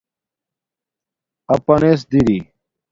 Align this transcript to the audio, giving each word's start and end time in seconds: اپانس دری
اپانس 1.55 1.99
دری 2.11 2.39